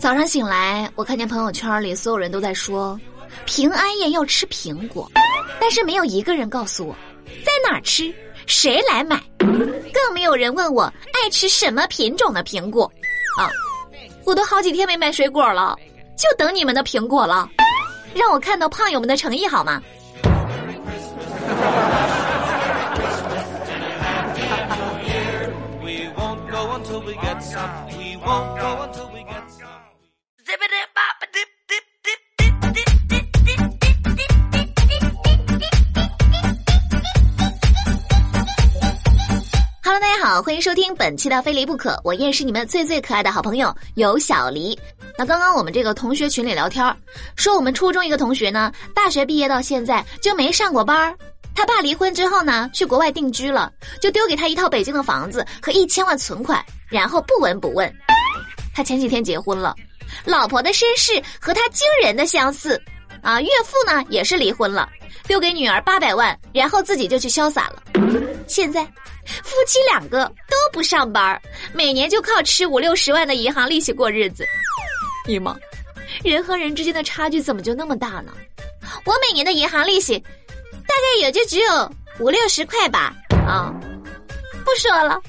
[0.00, 2.98] 早上醒来，我看见朋友圈里所有人都在说
[3.44, 5.06] 平安夜要吃苹果，
[5.60, 6.96] 但是没有一个人告诉我
[7.44, 8.10] 在哪儿吃，
[8.46, 12.90] 谁来买，更没有人问我爱吃什么品种的苹果。
[13.38, 13.50] 啊，
[14.24, 15.76] 我都好几天没买水果了，
[16.16, 17.46] 就等你们的苹果了，
[18.14, 19.82] 让我看到胖友们的诚意好吗？
[40.22, 44.78] 好，欢迎收听本期的《非离不可》，我依然是你们最最可爱的好朋友有小黎。
[45.16, 46.94] 那刚刚我们这个同学群里聊天，
[47.36, 51.16] 说我们初中一个同学呢，大学毕业到现在就没上过班儿。
[51.54, 57.90] 他爸离婚之后呢，去国外定居了，就丢给他一套北京的房子和一千万存款，然后不闻不问。
[58.74, 59.74] 他前几天结婚了，
[60.26, 62.78] 老婆的身世和他惊人的相似，
[63.22, 64.86] 啊，岳父呢也是离婚了，
[65.30, 67.80] 丢给女儿八百万，然后自己就去潇洒了。
[68.48, 68.84] 现在。
[69.44, 71.40] 夫妻两个都不上班，
[71.72, 74.44] 每年就靠吃五六十万的银行利息过日子。
[75.28, 75.56] 你妈，
[76.24, 78.32] 人和人之间的差距怎么就那么大呢？
[79.04, 83.14] 我每年的银行利息，大概也就只有五六十块吧。
[83.46, 83.72] 啊，
[84.64, 85.20] 不说了，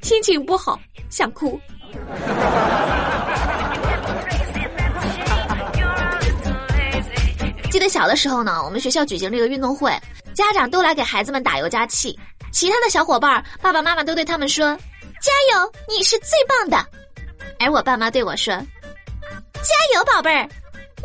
[0.00, 0.80] 心情不好，
[1.10, 1.60] 想哭。
[7.70, 9.96] 记得小的时候呢，我们学校举行这个运动会，
[10.34, 12.18] 家长都来给孩子们打油加气。
[12.50, 14.76] 其他的小伙伴爸爸妈妈都对他们说
[15.22, 16.84] ：“加油，你是最棒的。”
[17.60, 18.52] 而我爸妈对我说
[19.62, 20.48] ：“加油，宝贝儿，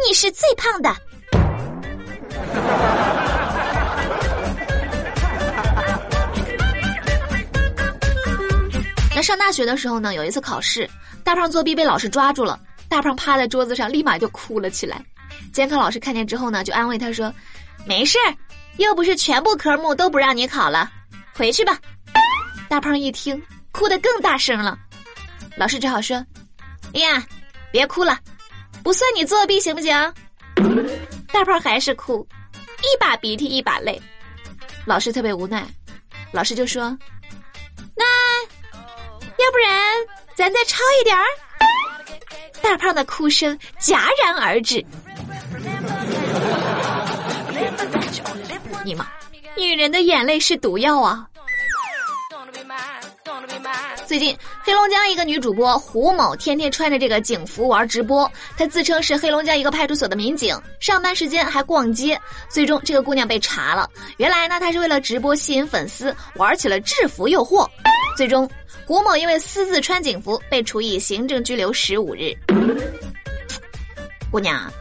[0.08, 0.90] 你是最胖的。
[9.16, 10.90] ”那上大学的时候呢，有一次考试，
[11.24, 12.60] 大胖作弊被老师抓住了，
[12.90, 15.00] 大胖趴在桌子上，立马就哭了起来。
[15.54, 17.34] 监考老师看见之后呢，就安慰他说
[17.86, 18.36] ：“没事儿，
[18.78, 20.92] 又不是全部科目都不让你考了。”
[21.34, 21.78] 回去吧，
[22.70, 23.42] 大胖一听，
[23.72, 24.78] 哭得更大声了。
[25.58, 26.18] 老师只好说
[26.94, 27.24] ：“哎呀，
[27.72, 28.20] 别哭了，
[28.84, 30.14] 不算你作弊，行不行？”
[31.32, 32.26] 大胖还是哭，
[32.82, 34.02] 一把鼻涕一把泪。
[34.86, 35.66] 老师特别无奈，
[36.32, 36.98] 老师就说
[37.96, 38.06] ：“那
[38.44, 39.94] 要不然
[40.36, 41.24] 咱再抄一点儿。”
[42.64, 44.84] 大胖的哭声戛然而止。
[48.86, 49.08] 你妈！
[49.58, 51.28] 女人的眼泪是毒药啊！
[54.06, 62.20] 最近，黑龙江一个女主播胡某天天穿着这个警服玩直播，她自称是黑龙江一个派出所的民警，上班时间还逛街。
[62.48, 63.90] 最终，这个姑娘被查了。
[64.18, 67.68] 原来呢，她是为了直播吸引粉丝，玩起了制服诱惑。
[68.16, 68.48] 最终，
[68.86, 72.32] 胡某因为私自穿警服，被处以行政拘留十五日。
[74.30, 74.72] 姑娘。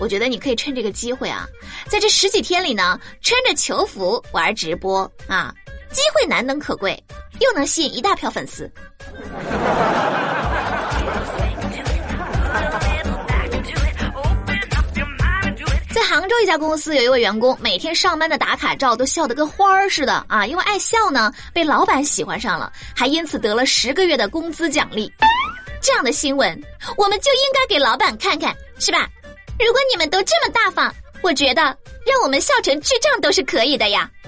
[0.00, 1.46] 我觉得你可以趁这个机会啊，
[1.88, 5.54] 在这十几天里呢，穿着球服玩直播啊，
[5.90, 7.00] 机会难能可贵，
[7.40, 8.70] 又能吸引一大票粉丝。
[15.92, 25.12] 在杭州一家公司，有一位员工每天上班的打卡照都笑得跟花儿似的啊，因为爱笑呢，被老板喜欢上了，还因此得了十个月的工资奖励。
[25.80, 26.60] 这样的新闻，
[26.96, 29.08] 我们就应该给老板看看，是吧？
[29.58, 30.92] 如果你们都这么大方，
[31.22, 34.10] 我觉得让我们笑成智障都是可以的呀。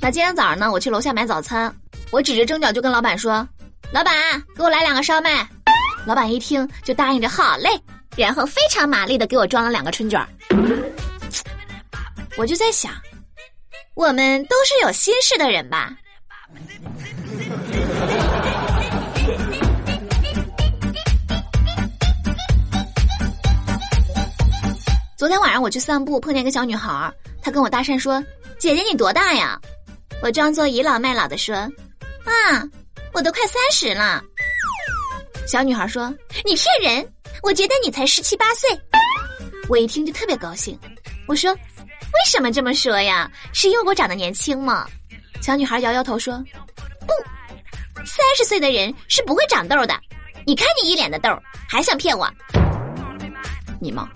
[0.00, 1.74] 那今天早上呢，我去楼下买早餐，
[2.10, 3.48] 我指着蒸饺就跟老板说
[3.92, 4.14] ：“老板，
[4.56, 5.48] 给我来两个烧麦。”
[6.06, 7.70] 老板一听就答应着，好嘞，
[8.16, 10.24] 然后非常麻利的给我装了两个春卷。
[12.36, 12.92] 我就在想，
[13.94, 15.96] 我们都是有心事的人吧。
[25.16, 27.12] 昨天晚上我去散步，碰见一个小女孩，
[27.42, 28.22] 她跟我搭讪说
[28.58, 29.60] ：“姐姐你多大呀？”
[30.22, 31.54] 我装作倚老卖老的说
[32.24, 32.62] ：“啊，
[33.12, 34.22] 我都快三十了。”
[35.46, 36.12] 小女孩说
[36.44, 37.08] ：“你骗人，
[37.42, 38.68] 我觉得你才十七八岁。”
[39.68, 40.78] 我一听就特别高兴，
[41.26, 41.58] 我说：“为
[42.28, 43.30] 什么这么说呀？
[43.52, 44.86] 是因为我长得年轻吗？”
[45.42, 46.42] 小女孩摇摇头说
[47.06, 47.12] ：“不，
[48.36, 49.98] 十岁的人是不会长痘的。
[50.44, 51.30] 你看你一脸的痘，
[51.66, 52.30] 还想骗我？
[53.80, 54.10] 你吗？”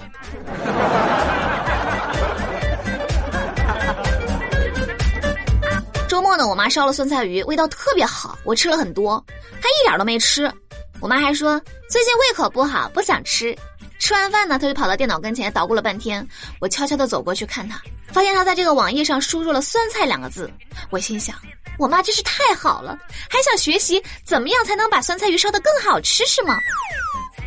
[6.07, 9.25] 周末呢，我妈烧了酸菜鱼，味道特别好，我吃了很多，
[9.63, 10.53] 她一点都没吃。
[11.01, 11.59] 我妈还说
[11.89, 13.57] 最近胃口不好，不想吃。
[13.99, 16.27] 吃完饭呢，她就跑到电脑跟前捣鼓了半天。
[16.61, 20.53] 我悄悄的走过去看她，发现她在这个网页上输入了“酸菜”两个字。
[20.91, 21.35] 我心想，
[21.81, 22.99] 我妈真是太好了，
[23.31, 26.59] 还想学习怎么样才能把酸菜鱼烧得更好吃，是吗？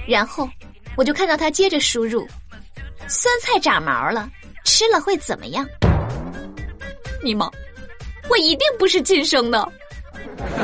[0.07, 0.49] 然后
[0.97, 2.27] 我就看到她接着输入：
[3.07, 4.27] 酸菜长毛了，
[4.65, 5.63] 吃了会怎么样？
[7.23, 7.47] 你妈，
[8.27, 9.71] 我一定不是亲生的。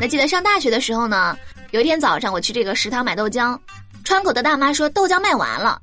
[0.00, 1.36] 那记得上大学的时候呢，
[1.76, 3.54] 有一天早上我去这个食堂买豆浆，
[4.02, 5.78] 窗口的大妈说豆浆卖完了，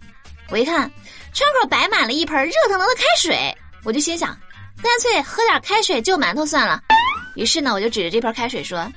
[0.50, 0.92] 我一看，
[1.34, 4.36] 窗口摆满了一盆热腾腾的开水，我就心想，
[4.81, 6.81] 干脆喝点开水就馒头算了。
[7.36, 8.92] 于是呢，我就指着这盆开水说：“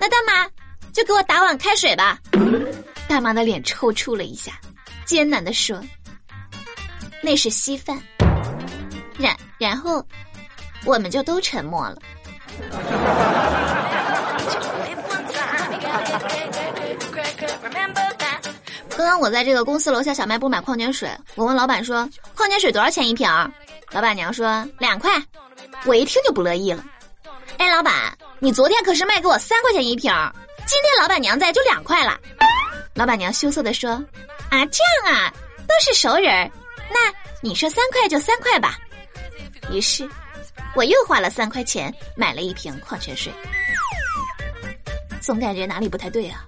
[0.00, 0.50] 那大妈
[0.92, 2.18] 就给我打碗开水吧。”
[3.06, 4.58] 大妈的脸抽搐了一下，
[5.04, 5.80] 艰难的说
[7.22, 7.96] ：“那是稀饭。”
[9.16, 10.04] 然然后，
[10.84, 12.02] 我们就都沉默了。
[18.96, 23.28] 刚刚我在这个公司楼下小卖部买矿泉水，我问老板说：“矿泉水多少钱一瓶？”
[23.92, 25.12] 老板娘说：“两块。”
[25.84, 26.82] 我一听就不乐意了。
[27.58, 30.10] 哎，老板，你昨天可是卖给我三块钱一瓶，
[30.66, 32.18] 今天老板娘在就两块了。
[32.94, 33.90] 老板娘羞涩的说
[34.48, 35.30] ：“啊，这样啊，
[35.68, 36.50] 都是熟人，
[36.90, 37.12] 那
[37.42, 38.78] 你说三块就三块吧。”
[39.70, 40.08] 于是，
[40.74, 43.30] 我又花了三块钱买了一瓶矿泉水。
[45.20, 46.46] 总感觉哪里不太对啊。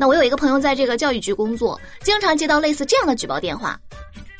[0.00, 3.76] 那我有一个朋友在这个教育局工作，经常接到类似这样的举报电话。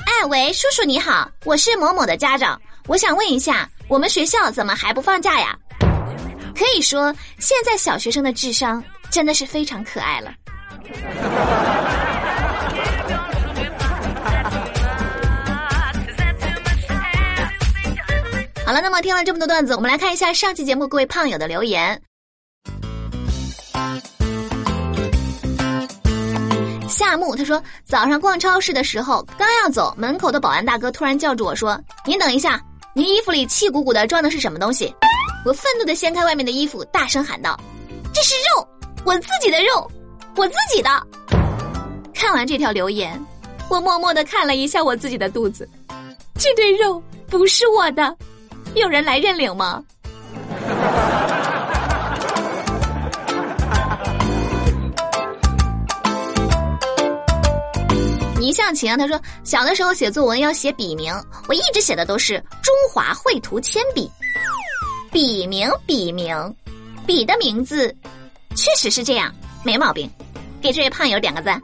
[0.07, 5.59] 哎，喂，叔叔你好，我是某某的家长，我想问一下，我们学校怎么还不放假呀？
[6.55, 10.33] 可以说，现在小学生的智商真的是非常可爱了。
[18.65, 22.01] 好了，那么听了这么多段子，我们来看一下上期节目各位胖友的留言。
[26.99, 32.61] 夏木他说，早上逛超市的时候，刚要走，门口的保安大哥突然叫住我说：“您等一下，
[32.93, 34.93] 您衣服里气鼓鼓的装的是什么东西？”
[35.47, 37.57] 我愤怒的掀开外面的衣服，大声喊道
[38.13, 38.69] ：“这是肉，
[39.05, 39.89] 我自己的肉，
[40.35, 40.91] 我自己的。”
[42.13, 43.25] 看完这条留言，
[43.71, 45.71] 我默默的看了一下我自己的肚子，
[46.35, 48.13] 这堆肉不是我的。
[48.75, 49.81] 有人来认领吗？
[58.49, 61.13] 倪向晴，他说小的时候写作文要写笔名，
[61.51, 64.11] 我一直写的都是中华绘图铅笔。
[65.13, 66.35] 笔名，笔名，
[67.07, 67.95] 笔的名字，
[68.57, 69.31] 确实是这样，
[69.63, 70.11] 没毛病。
[70.63, 71.61] 给这位胖友点个赞。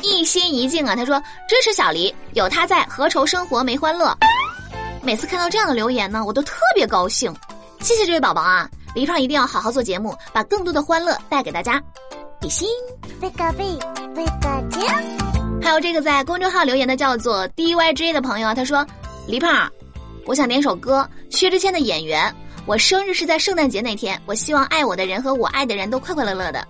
[0.00, 4.16] 一心一静啊，他说支持小黎，有他在，何愁生活没欢乐？
[5.02, 7.34] 每次看到这样的留言呢，我都特别高兴。
[7.84, 11.78] 谢谢这位宝宝啊，黎胖一定要好好做节目，把更多的欢乐带给大家。
[12.40, 12.66] 比心，
[13.20, 13.78] 贝个贝，
[14.14, 14.80] 贝个金。
[15.60, 18.86] 还有这个在公众号留言的叫做 D Y J 的朋友，他说
[19.26, 19.70] 黎胖，
[20.24, 22.34] 我想点首歌，薛之谦的演员。
[22.64, 26.66] 我生日是在圣诞节那天，我希望爱我的人和我爱的人都快快乐乐的。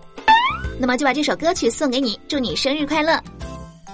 [0.80, 3.22] 那么就把这首歌曲送给你，祝你生日快乐。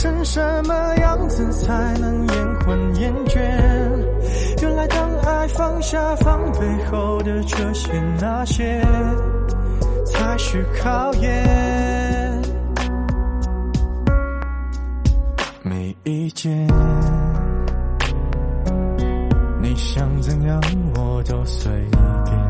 [0.00, 3.38] 成什么样子才能延缓厌倦？
[4.62, 8.80] 原来当爱放下防备后的这些那些，
[10.06, 12.42] 才是考验。
[15.62, 16.66] 没意见，
[19.60, 20.58] 你想怎样
[20.96, 21.70] 我都随
[22.24, 22.49] 便。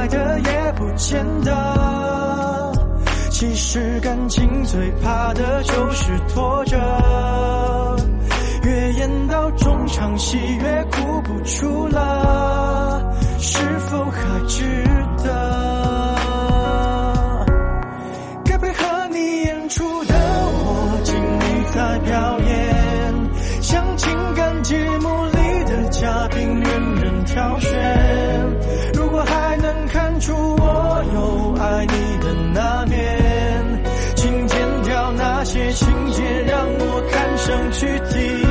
[0.00, 2.72] 爱的也不见得。
[3.30, 6.78] 其实感情最怕的就是拖着，
[8.64, 14.64] 越演到中场戏越哭不出了，是否还值
[15.22, 16.16] 得？
[18.46, 23.14] 该配合你演出的我尽力在表演，
[23.60, 27.70] 像情感节目里的嘉宾任人挑选。
[30.20, 33.82] 出我有爱你的那面，
[34.16, 38.46] 请剪掉那些情节，让我看上去体